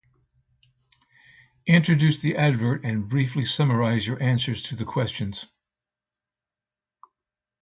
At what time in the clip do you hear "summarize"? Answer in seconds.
3.45-4.07